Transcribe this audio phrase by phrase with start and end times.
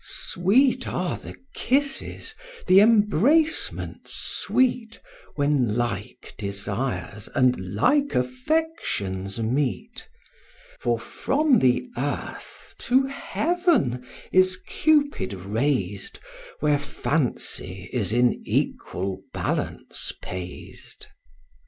[0.03, 2.33] (Sweet are the kisses,
[2.65, 4.99] the embracements sweet,
[5.35, 10.09] When like desires and like affections meet;
[10.79, 16.17] For from the earth to heaven is Cupid rais'd,
[16.61, 21.05] Where fancy is in equal balance pais'd.)